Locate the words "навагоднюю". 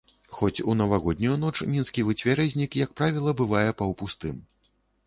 0.79-1.35